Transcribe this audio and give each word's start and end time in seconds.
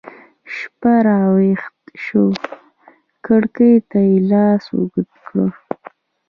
شپه 0.55 0.93
راویښه 1.05 1.69
شوه 2.05 2.35
کړکۍ 3.25 3.73
ته 3.89 3.99
يې 4.09 4.17
لاس 4.31 4.63
اوږد 4.75 5.09
کړ 5.27 5.37